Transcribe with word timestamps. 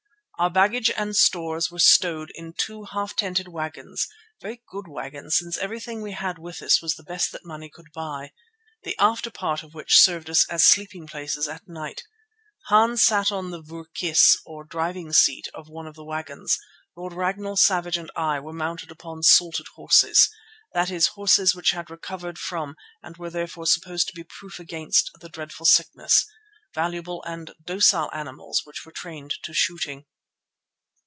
Our 0.39 0.49
baggage 0.49 0.89
and 0.97 1.15
stores 1.15 1.69
were 1.69 1.77
stowed 1.77 2.31
in 2.33 2.53
two 2.53 2.85
half 2.85 3.15
tented 3.15 3.47
wagons, 3.47 4.07
very 4.41 4.63
good 4.67 4.87
wagons 4.87 5.37
since 5.37 5.55
everything 5.55 6.01
we 6.01 6.13
had 6.13 6.39
with 6.39 6.63
us 6.63 6.81
was 6.81 6.95
the 6.95 7.03
best 7.03 7.31
that 7.31 7.45
money 7.45 7.69
could 7.69 7.91
buy, 7.93 8.31
the 8.81 8.95
after 8.97 9.29
part 9.29 9.61
of 9.61 9.75
which 9.75 9.99
served 9.99 10.31
us 10.31 10.49
as 10.49 10.63
sleeping 10.65 11.05
places 11.05 11.47
at 11.47 11.67
night. 11.67 12.01
Hans 12.69 13.03
sat 13.03 13.31
on 13.31 13.51
the 13.51 13.61
voor 13.61 13.85
kisse 13.93 14.35
or 14.43 14.63
driving 14.63 15.13
seat 15.13 15.47
of 15.53 15.69
one 15.69 15.85
of 15.85 15.93
the 15.93 16.03
wagons; 16.03 16.57
Lord 16.97 17.13
Ragnall, 17.13 17.55
Savage 17.55 17.95
and 17.99 18.09
I 18.15 18.39
were 18.39 18.51
mounted 18.51 18.89
upon 18.89 19.21
"salted" 19.21 19.67
horses, 19.75 20.27
that 20.73 20.89
is, 20.89 21.09
horses 21.09 21.53
which 21.53 21.69
had 21.69 21.91
recovered 21.91 22.39
from 22.39 22.75
and 23.03 23.15
were 23.17 23.29
therefore 23.29 23.67
supposed 23.67 24.07
to 24.07 24.15
be 24.15 24.23
proof 24.23 24.57
against 24.59 25.11
the 25.19 25.29
dreadful 25.29 25.67
sickness, 25.67 26.25
valuable 26.73 27.21
and 27.27 27.53
docile 27.63 28.09
animals 28.11 28.61
which 28.65 28.83
were 28.87 28.91
trained 28.91 29.35
to 29.43 29.53
shooting. 29.53 30.07